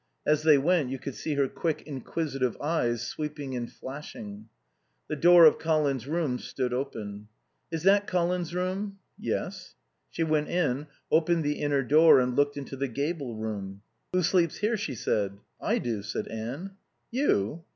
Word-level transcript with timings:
As 0.25 0.41
they 0.41 0.57
went 0.57 0.89
you 0.89 0.97
could 0.97 1.13
see 1.13 1.35
her 1.35 1.47
quick, 1.47 1.83
inquisitive 1.83 2.57
eyes 2.59 3.05
sweeping 3.05 3.55
and 3.55 3.71
flashing. 3.71 4.49
The 5.07 5.15
door 5.15 5.45
of 5.45 5.59
Colin's 5.59 6.07
room 6.07 6.39
stood 6.39 6.73
open. 6.73 7.27
"Is 7.71 7.83
that 7.83 8.07
Colin's 8.07 8.55
room?" 8.55 8.97
"Yes." 9.19 9.75
She 10.09 10.23
went 10.23 10.49
in, 10.49 10.87
opened 11.11 11.43
the 11.43 11.59
inner 11.59 11.83
door 11.83 12.19
and 12.19 12.35
looked 12.35 12.57
into 12.57 12.75
the 12.75 12.87
gable 12.87 13.35
room. 13.35 13.83
"Who 14.11 14.23
sleeps 14.23 14.57
here?" 14.57 14.75
she 14.75 14.95
said. 14.95 15.37
"I 15.61 15.77
do," 15.77 16.01
said 16.01 16.27
Anne. 16.29 16.71
"You?" 17.11 17.63